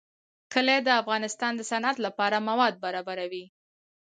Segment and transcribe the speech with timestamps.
[0.53, 3.45] کلي د افغانستان د صنعت لپاره مواد برابروي.